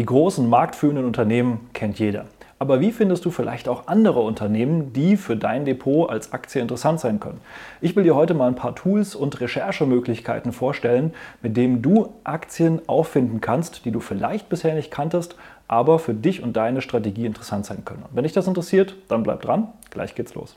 [0.00, 2.24] Die großen marktführenden Unternehmen kennt jeder.
[2.58, 7.00] Aber wie findest du vielleicht auch andere Unternehmen, die für dein Depot als Aktie interessant
[7.00, 7.42] sein können?
[7.82, 12.80] Ich will dir heute mal ein paar Tools und Recherchemöglichkeiten vorstellen, mit denen du Aktien
[12.86, 15.36] auffinden kannst, die du vielleicht bisher nicht kanntest,
[15.68, 18.06] aber für dich und deine Strategie interessant sein können.
[18.10, 19.68] wenn dich das interessiert, dann bleib dran.
[19.90, 20.56] Gleich geht's los.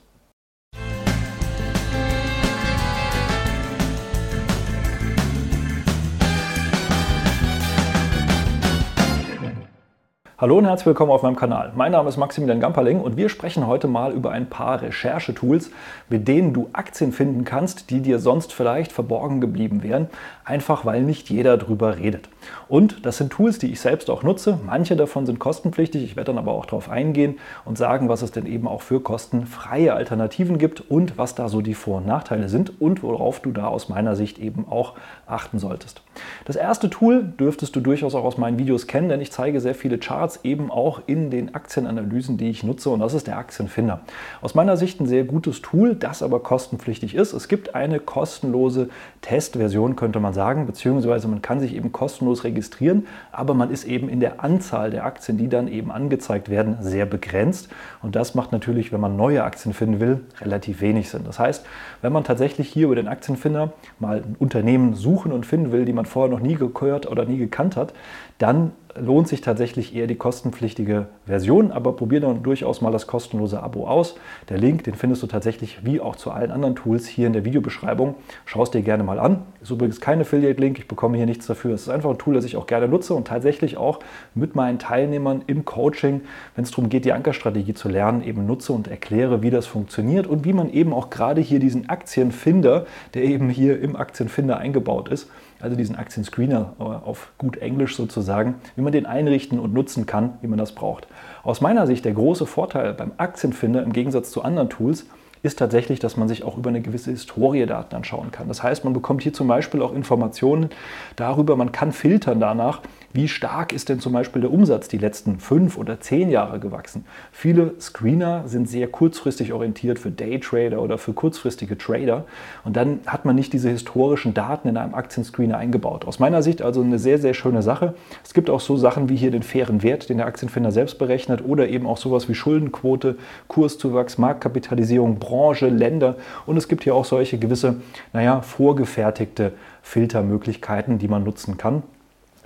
[10.43, 11.71] Hallo und herzlich willkommen auf meinem Kanal.
[11.73, 15.71] Mein Name ist Maximilian Gamperling und wir sprechen heute mal über ein paar Recherchetools,
[16.09, 20.09] mit denen du Aktien finden kannst, die dir sonst vielleicht verborgen geblieben wären,
[20.43, 22.27] einfach weil nicht jeder drüber redet.
[22.67, 24.59] Und das sind Tools, die ich selbst auch nutze.
[24.65, 26.03] Manche davon sind kostenpflichtig.
[26.03, 28.99] Ich werde dann aber auch darauf eingehen und sagen, was es denn eben auch für
[28.99, 33.51] kostenfreie Alternativen gibt und was da so die Vor- und Nachteile sind und worauf du
[33.51, 34.93] da aus meiner Sicht eben auch
[35.27, 36.01] achten solltest.
[36.45, 39.75] Das erste Tool dürftest du durchaus auch aus meinen Videos kennen, denn ich zeige sehr
[39.75, 44.01] viele Charts eben auch in den Aktienanalysen, die ich nutze und das ist der Aktienfinder.
[44.41, 47.33] Aus meiner Sicht ein sehr gutes Tool, das aber kostenpflichtig ist.
[47.33, 48.89] Es gibt eine kostenlose
[49.21, 54.09] Testversion, könnte man sagen, beziehungsweise man kann sich eben kostenlos registrieren, aber man ist eben
[54.09, 57.69] in der Anzahl der Aktien, die dann eben angezeigt werden, sehr begrenzt
[58.01, 61.23] und das macht natürlich, wenn man neue Aktien finden will, relativ wenig Sinn.
[61.25, 61.65] Das heißt,
[62.01, 65.93] wenn man tatsächlich hier über den Aktienfinder mal ein Unternehmen suchen und finden will, die
[65.93, 67.93] man vorher noch nie gehört oder nie gekannt hat,
[68.37, 73.61] dann lohnt sich tatsächlich eher die kostenpflichtige Version, aber probier dann durchaus mal das kostenlose
[73.61, 74.15] Abo aus.
[74.49, 77.45] Der Link, den findest du tatsächlich wie auch zu allen anderen Tools hier in der
[77.45, 78.15] Videobeschreibung.
[78.45, 79.43] Schau es dir gerne mal an.
[79.61, 81.73] Ist übrigens kein Affiliate-Link, ich bekomme hier nichts dafür.
[81.73, 83.99] Es ist einfach ein Tool, das ich auch gerne nutze und tatsächlich auch
[84.35, 86.21] mit meinen Teilnehmern im Coaching,
[86.55, 90.27] wenn es darum geht, die Ankerstrategie zu lernen, eben nutze und erkläre, wie das funktioniert
[90.27, 95.09] und wie man eben auch gerade hier diesen Aktienfinder, der eben hier im Aktienfinder eingebaut
[95.09, 95.29] ist,
[95.63, 100.47] also diesen Aktienscreener auf gut Englisch sozusagen, wie man den einrichten und nutzen kann, wie
[100.47, 101.07] man das braucht.
[101.41, 105.05] Aus meiner Sicht der große Vorteil beim Aktienfinder im Gegensatz zu anderen Tools
[105.41, 108.47] ist tatsächlich, dass man sich auch über eine gewisse Historie Daten anschauen kann.
[108.47, 110.69] Das heißt, man bekommt hier zum Beispiel auch Informationen
[111.15, 112.81] darüber, man kann filtern danach,
[113.13, 117.05] wie stark ist denn zum Beispiel der Umsatz die letzten fünf oder zehn Jahre gewachsen?
[117.31, 122.25] Viele Screener sind sehr kurzfristig orientiert für Daytrader oder für kurzfristige Trader
[122.63, 126.05] und dann hat man nicht diese historischen Daten in einem Aktienscreener eingebaut.
[126.05, 127.93] Aus meiner Sicht also eine sehr, sehr schöne Sache.
[128.23, 131.45] Es gibt auch so Sachen wie hier den fairen Wert, den der Aktienfinder selbst berechnet
[131.45, 136.15] oder eben auch sowas wie Schuldenquote, Kurszuwachs, Marktkapitalisierung, Branche, Länder
[136.47, 137.75] und es gibt hier auch solche gewisse,
[138.11, 139.53] naja, vorgefertigte
[139.83, 141.83] Filtermöglichkeiten, die man nutzen kann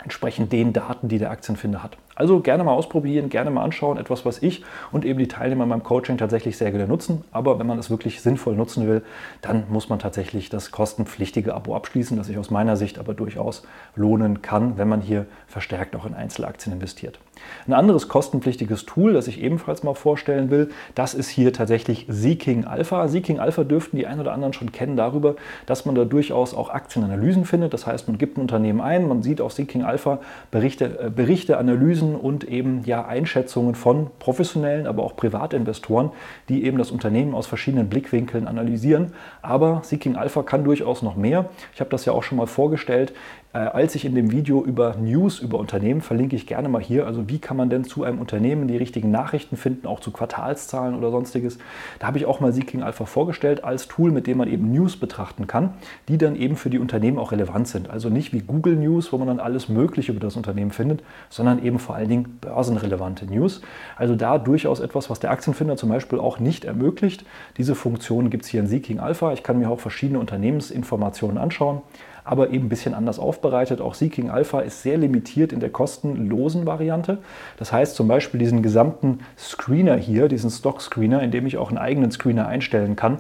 [0.08, 1.98] entsprechend den Daten, die der Aktienfinder hat.
[2.16, 4.64] Also gerne mal ausprobieren, gerne mal anschauen, etwas, was ich
[4.94, 7.26] und eben die Teilnehmer in meinem Coaching tatsächlich sehr gerne nutzen.
[7.34, 9.04] Aber wenn man es wirklich sinnvoll nutzen will,
[9.42, 13.64] dann muss man tatsächlich das kostenpflichtige Abo abschließen, das sich aus meiner Sicht aber durchaus
[13.98, 17.20] lohnen kann, wenn man hier verstärkt auch in Einzelaktien investiert.
[17.68, 22.66] Ein anderes kostenpflichtiges Tool, das ich ebenfalls mal vorstellen will, das ist hier tatsächlich Seeking
[22.66, 23.08] Alpha.
[23.08, 26.70] Seeking Alpha dürften die ein oder anderen schon kennen darüber, dass man da durchaus auch
[26.70, 27.74] Aktienanalysen findet.
[27.74, 30.20] Das heißt, man gibt ein Unternehmen ein, man sieht auf Seeking Alpha
[30.52, 36.12] Berichte, äh, Berichte Analysen, und eben ja Einschätzungen von professionellen, aber auch Privatinvestoren,
[36.50, 39.14] die eben das Unternehmen aus verschiedenen Blickwinkeln analysieren.
[39.42, 41.50] Aber Seeking Alpha kann durchaus noch mehr.
[41.74, 43.14] Ich habe das ja auch schon mal vorgestellt.
[43.54, 47.08] Äh, als ich in dem Video über News über Unternehmen verlinke ich gerne mal hier,
[47.08, 50.96] also wie kann man denn zu einem Unternehmen die richtigen Nachrichten finden, auch zu Quartalszahlen
[50.96, 51.58] oder sonstiges.
[52.00, 54.98] Da habe ich auch mal Seeking Alpha vorgestellt als Tool, mit dem man eben News
[54.98, 55.76] betrachten kann,
[56.10, 57.90] die dann eben für die Unternehmen auch relevant sind.
[57.90, 61.64] Also nicht wie Google News, wo man dann alles Mögliche über das Unternehmen findet, sondern
[61.64, 63.62] eben vor allen Dingen börsenrelevante News.
[63.96, 67.26] Also da durchaus etwas, was der Aktienfinder zum Beispiel auch nicht ermöglicht.
[67.56, 69.32] Diese Funktion gibt es hier in Seeking Alpha.
[69.32, 71.82] Ich kann mir auch verschiedene Unternehmensinformationen anschauen
[72.28, 73.82] aber eben ein bisschen anders aufbereitet.
[73.82, 77.20] Auch Seeking Alpha ist sehr limitiert in der kostenlosen Variante.
[77.58, 81.70] Das heißt zum Beispiel diesen gesamten Screener hier, diesen Stock Screener, in dem ich auch
[81.70, 83.20] einen eigenen Screener einstellen kann,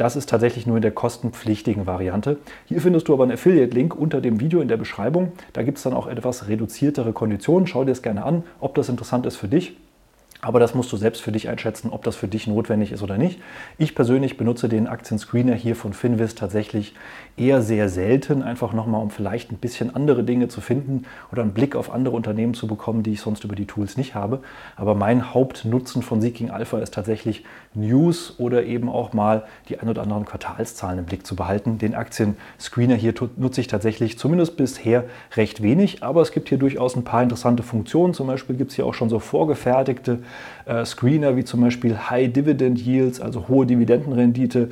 [0.00, 2.38] das ist tatsächlich nur in der kostenpflichtigen Variante.
[2.64, 5.32] Hier findest du aber einen Affiliate-Link unter dem Video in der Beschreibung.
[5.52, 7.66] Da gibt es dann auch etwas reduziertere Konditionen.
[7.66, 9.76] Schau dir das gerne an, ob das interessant ist für dich.
[10.42, 13.18] Aber das musst du selbst für dich einschätzen, ob das für dich notwendig ist oder
[13.18, 13.40] nicht.
[13.76, 16.94] Ich persönlich benutze den Aktien-Screener hier von Finvis tatsächlich
[17.36, 21.52] eher sehr selten, einfach nochmal, um vielleicht ein bisschen andere Dinge zu finden oder einen
[21.52, 24.40] Blick auf andere Unternehmen zu bekommen, die ich sonst über die Tools nicht habe.
[24.76, 27.44] Aber mein Hauptnutzen von Seeking Alpha ist tatsächlich
[27.74, 31.76] News oder eben auch mal die ein oder anderen Quartalszahlen im Blick zu behalten.
[31.76, 35.04] Den Aktien-Screener hier nutze ich tatsächlich zumindest bisher
[35.36, 38.14] recht wenig, aber es gibt hier durchaus ein paar interessante Funktionen.
[38.14, 40.20] Zum Beispiel gibt es hier auch schon so vorgefertigte
[40.66, 44.70] äh, Screener wie zum Beispiel High Dividend Yields, also hohe Dividendenrendite.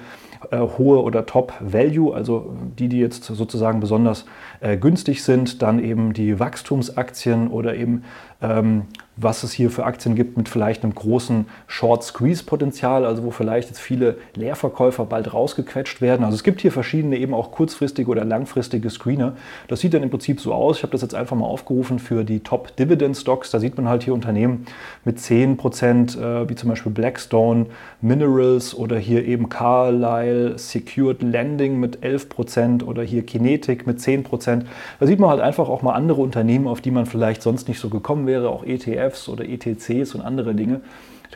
[0.50, 4.24] äh, hohe oder Top Value, also die, die jetzt sozusagen besonders
[4.60, 8.04] äh, günstig sind, dann eben die Wachstumsaktien oder eben
[8.40, 8.82] ähm,
[9.20, 13.80] was es hier für Aktien gibt mit vielleicht einem großen Short-Squeeze-Potenzial, also wo vielleicht jetzt
[13.80, 16.24] viele Leerverkäufer bald rausgequetscht werden.
[16.24, 19.34] Also es gibt hier verschiedene eben auch kurzfristige oder langfristige Screener.
[19.66, 20.78] Das sieht dann im Prinzip so aus.
[20.78, 23.50] Ich habe das jetzt einfach mal aufgerufen für die Top-Dividend-Stocks.
[23.50, 24.66] Da sieht man halt hier Unternehmen
[25.04, 27.66] mit 10 Prozent, äh, wie zum Beispiel Blackstone,
[28.00, 34.22] Minerals oder hier eben Carlyle, Secured Lending mit 11 Prozent oder hier Kinetic mit 10
[34.22, 34.66] Prozent.
[35.00, 37.80] Da sieht man halt einfach auch mal andere Unternehmen, auf die man vielleicht sonst nicht
[37.80, 40.80] so gekommen wäre, auch ETFs oder ETCs und andere Dinge,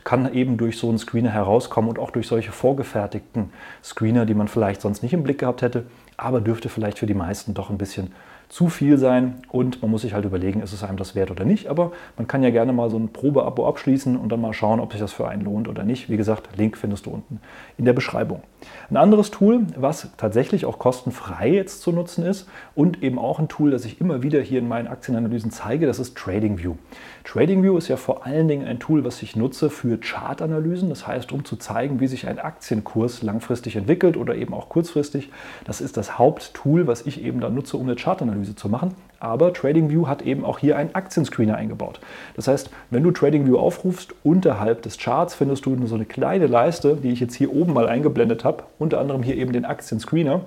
[0.05, 3.51] kann eben durch so einen Screener herauskommen und auch durch solche vorgefertigten
[3.85, 5.87] Screener, die man vielleicht sonst nicht im Blick gehabt hätte,
[6.17, 8.13] aber dürfte vielleicht für die meisten doch ein bisschen
[8.53, 11.47] zu viel sein und man muss sich halt überlegen, ist es einem das wert oder
[11.47, 11.69] nicht.
[11.69, 14.93] Aber man kann ja gerne mal so ein Probeabo abschließen und dann mal schauen, ob
[14.93, 16.11] sich das für einen lohnt oder nicht.
[16.11, 17.41] Wie gesagt, Link findest du unten
[17.79, 18.43] in der Beschreibung.
[18.91, 23.49] Ein anderes Tool, was tatsächlich auch kostenfrei jetzt zu nutzen ist und eben auch ein
[23.49, 26.75] Tool, das ich immer wieder hier in meinen Aktienanalysen zeige, das ist TradingView.
[27.25, 31.33] TradingView ist ja vor allen Dingen ein Tool, was ich nutze für Chartanalysen, das heißt,
[31.33, 35.31] um zu zeigen, wie sich ein Aktienkurs langfristig entwickelt oder eben auch kurzfristig.
[35.65, 37.97] Das ist das Haupttool, was ich eben da nutze, um eine
[38.43, 38.95] Chartanalyse zu machen.
[39.21, 42.01] Aber TradingView hat eben auch hier einen Aktienscreener eingebaut.
[42.35, 46.97] Das heißt, wenn du TradingView aufrufst, unterhalb des Charts findest du so eine kleine Leiste,
[46.97, 50.41] die ich jetzt hier oben mal eingeblendet habe, unter anderem hier eben den Aktienscreener.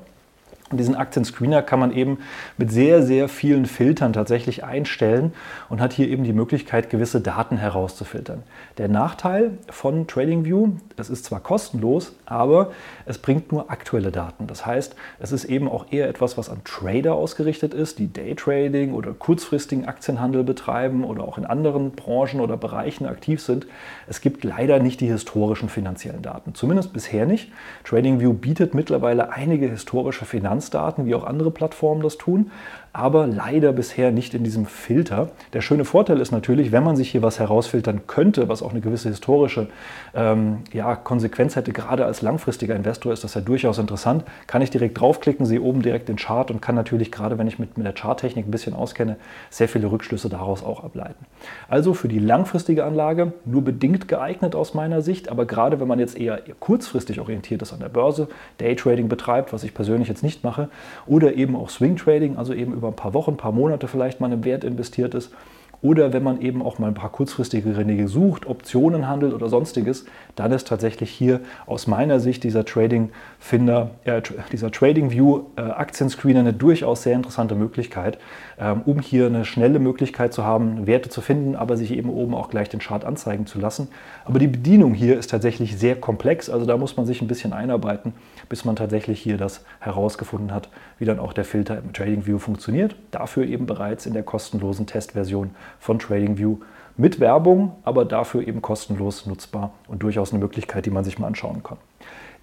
[0.75, 2.17] Und diesen Aktien-Screener kann man eben
[2.57, 5.31] mit sehr, sehr vielen Filtern tatsächlich einstellen
[5.69, 8.43] und hat hier eben die Möglichkeit, gewisse Daten herauszufiltern.
[8.77, 12.73] Der Nachteil von TradingView, es ist zwar kostenlos, aber
[13.05, 14.47] es bringt nur aktuelle Daten.
[14.47, 18.91] Das heißt, es ist eben auch eher etwas, was an Trader ausgerichtet ist, die Daytrading
[18.93, 23.65] oder kurzfristigen Aktienhandel betreiben oder auch in anderen Branchen oder Bereichen aktiv sind.
[24.07, 27.49] Es gibt leider nicht die historischen finanziellen Daten, zumindest bisher nicht.
[27.85, 32.51] TradingView bietet mittlerweile einige historische Finanzdaten Finanzdaten, wie auch andere Plattformen das tun
[32.95, 35.29] aber leider bisher nicht in diesem Filter.
[35.51, 38.79] Der schöne Vorteil ist natürlich, wenn man sich hier was herausfiltern könnte, was auch eine
[38.79, 39.67] gewisse historische
[40.13, 44.69] ähm, ja, Konsequenz hätte, gerade als langfristiger Investor ist das ja durchaus interessant, kann ich
[44.69, 47.85] direkt draufklicken, sehe oben direkt den Chart und kann natürlich, gerade wenn ich mit, mit
[47.85, 49.17] der Charttechnik ein bisschen auskenne,
[49.49, 51.25] sehr viele Rückschlüsse daraus auch ableiten.
[51.67, 55.99] Also für die langfristige Anlage nur bedingt geeignet aus meiner Sicht, aber gerade wenn man
[55.99, 60.45] jetzt eher kurzfristig orientiert ist an der Börse, Daytrading betreibt, was ich persönlich jetzt nicht
[60.45, 60.69] mache,
[61.07, 63.87] oder eben auch Swing Trading, also eben über über ein paar Wochen, ein paar Monate
[63.87, 65.33] vielleicht mal im Wert investiert ist.
[65.81, 70.05] Oder wenn man eben auch mal ein paar kurzfristige Dinge sucht, Optionen handelt oder sonstiges,
[70.35, 75.61] dann ist tatsächlich hier aus meiner Sicht dieser Trading Finder, äh, dieser Trading View äh,
[75.61, 78.17] Aktienscreener eine durchaus sehr interessante Möglichkeit,
[78.59, 82.33] ähm, um hier eine schnelle Möglichkeit zu haben, Werte zu finden, aber sich eben oben
[82.33, 83.89] auch gleich den Chart anzeigen zu lassen.
[84.25, 87.53] Aber die Bedienung hier ist tatsächlich sehr komplex, also da muss man sich ein bisschen
[87.53, 88.13] einarbeiten,
[88.49, 90.69] bis man tatsächlich hier das herausgefunden hat,
[90.99, 92.95] wie dann auch der Filter im Trading View funktioniert.
[93.11, 96.57] Dafür eben bereits in der kostenlosen Testversion von TradingView
[96.97, 101.27] mit Werbung, aber dafür eben kostenlos nutzbar und durchaus eine Möglichkeit, die man sich mal
[101.27, 101.77] anschauen kann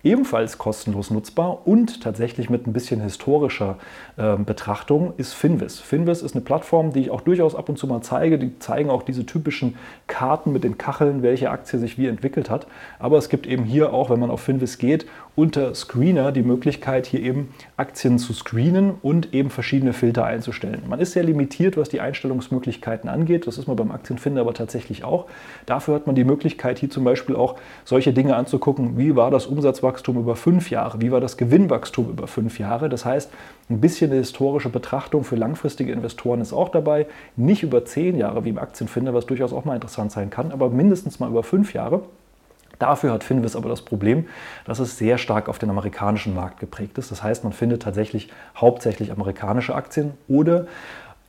[0.04, 3.76] ebenfalls kostenlos nutzbar und tatsächlich mit ein bisschen historischer
[4.16, 5.78] äh, Betrachtung ist Finvis.
[5.78, 8.38] Finvis ist eine Plattform, die ich auch durchaus ab und zu mal zeige.
[8.38, 9.76] Die zeigen auch diese typischen
[10.08, 12.66] Karten mit den Kacheln, welche Aktie sich wie entwickelt hat.
[12.98, 17.06] Aber es gibt eben hier auch, wenn man auf Finvis geht, unter Screener die Möglichkeit,
[17.06, 20.82] hier eben Aktien zu screenen und eben verschiedene Filter einzustellen.
[20.88, 23.46] Man ist sehr limitiert, was die Einstellungsmöglichkeiten angeht.
[23.46, 25.26] Das ist man beim Aktienfinder aber tatsächlich auch.
[25.64, 29.46] Dafür hat man die Möglichkeit, hier zum Beispiel auch solche Dinge anzugucken, wie war das
[29.46, 32.88] Umsatzwachstum über fünf Jahre, wie war das Gewinnwachstum über fünf Jahre.
[32.88, 33.30] Das heißt,
[33.70, 37.06] ein bisschen eine historische Betrachtung für langfristige Investoren ist auch dabei.
[37.36, 40.70] Nicht über zehn Jahre wie im Aktienfinder, was durchaus auch mal interessant sein kann, aber
[40.70, 42.02] mindestens mal über fünf Jahre.
[42.78, 44.26] Dafür hat Finvis aber das Problem,
[44.64, 47.12] dass es sehr stark auf den amerikanischen Markt geprägt ist.
[47.12, 50.66] Das heißt, man findet tatsächlich hauptsächlich amerikanische Aktien oder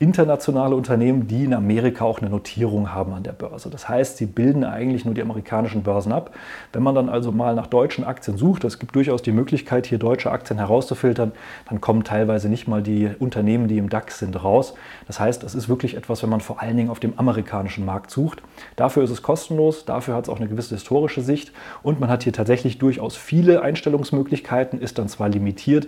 [0.00, 3.70] internationale Unternehmen, die in Amerika auch eine Notierung haben an der Börse.
[3.70, 6.34] Das heißt, sie bilden eigentlich nur die amerikanischen Börsen ab.
[6.72, 9.98] Wenn man dann also mal nach deutschen Aktien sucht, es gibt durchaus die Möglichkeit, hier
[9.98, 11.30] deutsche Aktien herauszufiltern,
[11.68, 14.74] dann kommen teilweise nicht mal die Unternehmen, die im DAX sind, raus.
[15.06, 18.10] Das heißt, es ist wirklich etwas, wenn man vor allen Dingen auf dem amerikanischen Markt
[18.10, 18.42] sucht.
[18.74, 21.52] Dafür ist es kostenlos, dafür hat es auch eine gewisse historische Sicht
[21.84, 25.86] und man hat hier tatsächlich durchaus viele Einstellungsmöglichkeiten, ist dann zwar limitiert,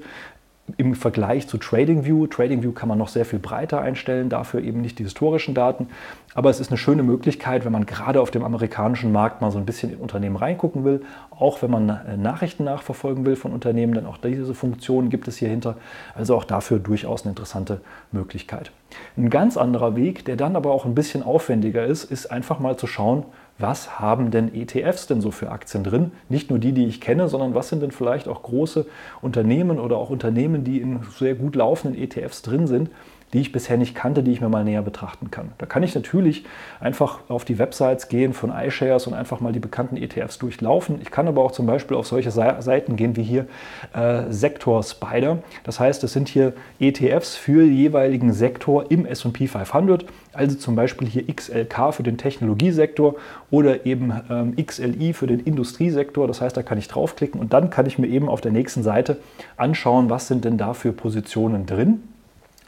[0.76, 2.26] im Vergleich zu TradingView.
[2.26, 5.88] TradingView kann man noch sehr viel breiter einstellen, dafür eben nicht die historischen Daten.
[6.34, 9.58] Aber es ist eine schöne Möglichkeit, wenn man gerade auf dem amerikanischen Markt mal so
[9.58, 13.94] ein bisschen in Unternehmen reingucken will, auch wenn man äh, Nachrichten nachverfolgen will von Unternehmen,
[13.94, 15.76] dann auch diese Funktion gibt es hier hinter.
[16.14, 17.80] Also auch dafür durchaus eine interessante
[18.12, 18.72] Möglichkeit.
[19.16, 22.76] Ein ganz anderer Weg, der dann aber auch ein bisschen aufwendiger ist, ist einfach mal
[22.76, 23.24] zu schauen,
[23.58, 26.12] was haben denn ETFs denn so für Aktien drin?
[26.28, 28.86] Nicht nur die, die ich kenne, sondern was sind denn vielleicht auch große
[29.22, 32.90] Unternehmen oder auch Unternehmen, die in sehr gut laufenden ETFs drin sind,
[33.32, 35.52] die ich bisher nicht kannte, die ich mir mal näher betrachten kann.
[35.58, 36.44] Da kann ich natürlich
[36.80, 41.00] einfach auf die Websites gehen von iShares und einfach mal die bekannten ETFs durchlaufen.
[41.02, 43.46] Ich kann aber auch zum Beispiel auf solche Seiten gehen wie hier
[43.94, 45.38] äh, Sektor Spider.
[45.64, 50.04] Das heißt, es sind hier ETFs für jeweiligen Sektor im S&P 500.
[50.32, 53.16] Also zum Beispiel hier XLK für den Technologiesektor
[53.50, 56.28] oder eben ähm, XLI für den Industriesektor.
[56.28, 58.82] Das heißt, da kann ich draufklicken und dann kann ich mir eben auf der nächsten
[58.82, 59.16] Seite
[59.56, 62.02] anschauen, was sind denn da für Positionen drin.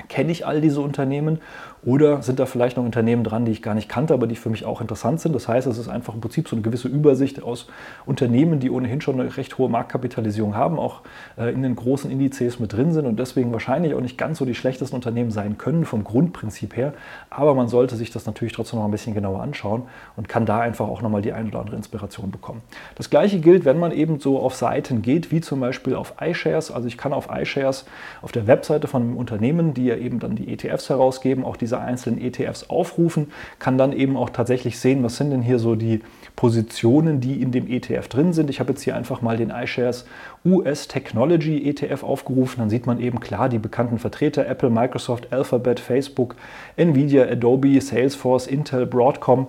[0.09, 1.41] Kenne ich all diese Unternehmen
[1.85, 4.51] oder sind da vielleicht noch Unternehmen dran, die ich gar nicht kannte, aber die für
[4.51, 5.35] mich auch interessant sind?
[5.35, 7.69] Das heißt, es ist einfach im Prinzip so eine gewisse Übersicht aus
[8.07, 11.03] Unternehmen, die ohnehin schon eine recht hohe Marktkapitalisierung haben, auch
[11.37, 14.45] äh, in den großen Indizes mit drin sind und deswegen wahrscheinlich auch nicht ganz so
[14.45, 16.95] die schlechtesten Unternehmen sein können vom Grundprinzip her.
[17.31, 19.83] Aber man sollte sich das natürlich trotzdem noch ein bisschen genauer anschauen
[20.17, 22.63] und kann da einfach auch nochmal die ein oder andere Inspiration bekommen.
[22.97, 26.71] Das gleiche gilt, wenn man eben so auf Seiten geht, wie zum Beispiel auf iShares.
[26.71, 27.85] Also ich kann auf iShares
[28.23, 31.81] auf der Webseite von einem Unternehmen, die ja eben dann die ETFs herausgeben, auch diese
[31.81, 36.01] einzelnen ETFs aufrufen, kann dann eben auch tatsächlich sehen, was sind denn hier so die
[36.35, 38.49] Positionen, die in dem ETF drin sind.
[38.49, 40.07] Ich habe jetzt hier einfach mal den iShares
[40.47, 42.61] US Technology ETF aufgerufen.
[42.61, 46.37] Dann sieht man eben klar die bekannten Vertreter Apple, Microsoft, Alphabet, Facebook,
[46.77, 49.49] Nvidia, Adobe, Salesforce, Intel, Broadcom.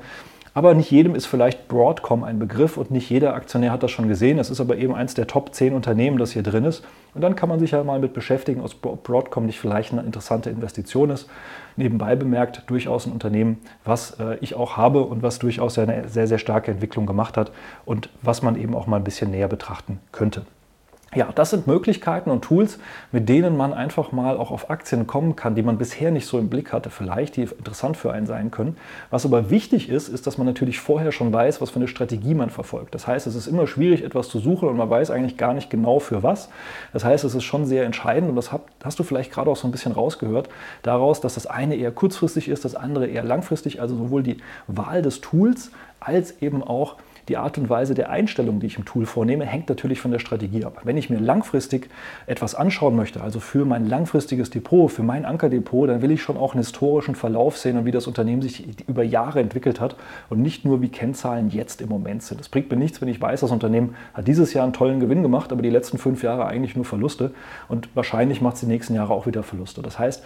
[0.53, 4.07] Aber nicht jedem ist vielleicht Broadcom ein Begriff und nicht jeder Aktionär hat das schon
[4.07, 4.39] gesehen.
[4.39, 6.83] Es ist aber eben eins der Top 10 Unternehmen, das hier drin ist.
[7.13, 10.49] Und dann kann man sich ja mal mit beschäftigen, ob Broadcom nicht vielleicht eine interessante
[10.49, 11.29] Investition ist.
[11.75, 16.27] Nebenbei bemerkt, durchaus ein Unternehmen, was äh, ich auch habe und was durchaus eine sehr,
[16.27, 17.51] sehr starke Entwicklung gemacht hat
[17.85, 20.45] und was man eben auch mal ein bisschen näher betrachten könnte.
[21.15, 22.77] Ja, das sind Möglichkeiten und Tools,
[23.11, 26.37] mit denen man einfach mal auch auf Aktien kommen kann, die man bisher nicht so
[26.37, 28.77] im Blick hatte, vielleicht, die interessant für einen sein können.
[29.09, 32.35] Was aber wichtig ist, ist, dass man natürlich vorher schon weiß, was für eine Strategie
[32.35, 32.93] man verfolgt.
[32.93, 35.71] Das heißt, es ist immer schwierig, etwas zu suchen und man weiß eigentlich gar nicht
[35.71, 36.49] genau für was.
[36.93, 38.51] Das heißt, es ist schon sehr entscheidend und das
[38.83, 40.47] hast du vielleicht gerade auch so ein bisschen rausgehört,
[40.83, 44.37] daraus, dass das eine eher kurzfristig ist, das andere eher langfristig, also sowohl die
[44.67, 46.97] Wahl des Tools als eben auch
[47.29, 50.19] die Art und Weise der Einstellung, die ich im Tool vornehme, hängt natürlich von der
[50.19, 50.81] Strategie ab.
[50.83, 51.89] Wenn ich mir langfristig
[52.25, 56.37] etwas anschauen möchte, also für mein langfristiges Depot, für mein Ankerdepot, dann will ich schon
[56.37, 59.95] auch einen historischen Verlauf sehen und wie das Unternehmen sich über Jahre entwickelt hat
[60.29, 62.41] und nicht nur wie Kennzahlen jetzt im Moment sind.
[62.41, 65.21] Es bringt mir nichts, wenn ich weiß, das Unternehmen hat dieses Jahr einen tollen Gewinn
[65.21, 67.31] gemacht, aber die letzten fünf Jahre eigentlich nur Verluste
[67.67, 69.81] und wahrscheinlich macht es die nächsten Jahre auch wieder Verluste.
[69.81, 70.25] Das heißt,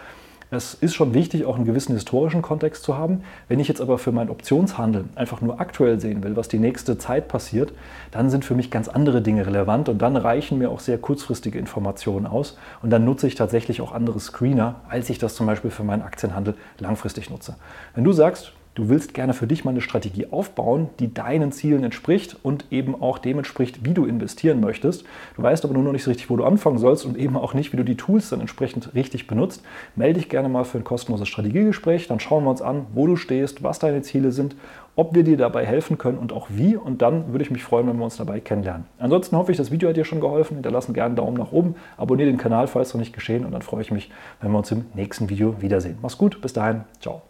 [0.53, 3.23] es ist schon wichtig, auch einen gewissen historischen Kontext zu haben.
[3.47, 6.97] Wenn ich jetzt aber für meinen Optionshandel einfach nur aktuell sehen will, was die nächste
[6.97, 7.73] Zeit passiert,
[8.11, 11.59] dann sind für mich ganz andere Dinge relevant und dann reichen mir auch sehr kurzfristige
[11.59, 15.71] Informationen aus und dann nutze ich tatsächlich auch andere Screener, als ich das zum Beispiel
[15.71, 17.55] für meinen Aktienhandel langfristig nutze.
[17.95, 21.83] Wenn du sagst, Du willst gerne für dich mal eine Strategie aufbauen, die deinen Zielen
[21.83, 25.05] entspricht und eben auch dem entspricht, wie du investieren möchtest.
[25.35, 27.53] Du weißt aber nur noch nicht so richtig, wo du anfangen sollst und eben auch
[27.53, 29.63] nicht, wie du die Tools dann entsprechend richtig benutzt.
[29.95, 32.07] Melde dich gerne mal für ein kostenloses Strategiegespräch.
[32.07, 34.55] Dann schauen wir uns an, wo du stehst, was deine Ziele sind,
[34.95, 36.75] ob wir dir dabei helfen können und auch wie.
[36.75, 38.85] Und dann würde ich mich freuen, wenn wir uns dabei kennenlernen.
[38.97, 40.55] Ansonsten hoffe ich, das Video hat dir schon geholfen.
[40.55, 43.45] Hinterlassen gerne einen Daumen nach oben, abonniere den Kanal, falls noch nicht geschehen.
[43.45, 44.09] Und dann freue ich mich,
[44.41, 45.99] wenn wir uns im nächsten Video wiedersehen.
[46.01, 47.23] Mach's gut, bis dahin, ciao.